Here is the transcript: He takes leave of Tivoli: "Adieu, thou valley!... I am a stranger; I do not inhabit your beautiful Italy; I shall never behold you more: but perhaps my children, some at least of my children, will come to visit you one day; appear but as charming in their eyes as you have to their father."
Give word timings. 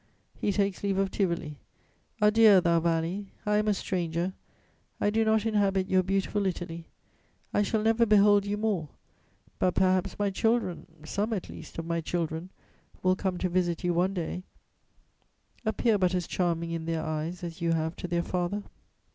He 0.35 0.51
takes 0.51 0.81
leave 0.81 0.97
of 0.97 1.11
Tivoli: 1.11 1.59
"Adieu, 2.19 2.59
thou 2.59 2.79
valley!... 2.79 3.27
I 3.45 3.57
am 3.57 3.67
a 3.67 3.73
stranger; 3.75 4.33
I 4.99 5.11
do 5.11 5.23
not 5.23 5.45
inhabit 5.45 5.87
your 5.87 6.01
beautiful 6.01 6.47
Italy; 6.47 6.87
I 7.53 7.61
shall 7.61 7.83
never 7.83 8.07
behold 8.07 8.43
you 8.43 8.57
more: 8.57 8.89
but 9.59 9.75
perhaps 9.75 10.17
my 10.17 10.31
children, 10.31 10.87
some 11.05 11.33
at 11.33 11.49
least 11.49 11.77
of 11.77 11.85
my 11.85 12.01
children, 12.01 12.49
will 13.03 13.15
come 13.15 13.37
to 13.37 13.47
visit 13.49 13.83
you 13.83 13.93
one 13.93 14.15
day; 14.15 14.41
appear 15.67 15.99
but 15.99 16.15
as 16.15 16.25
charming 16.25 16.71
in 16.71 16.85
their 16.85 17.03
eyes 17.03 17.43
as 17.43 17.61
you 17.61 17.73
have 17.73 17.95
to 17.97 18.07
their 18.07 18.23
father." 18.23 18.63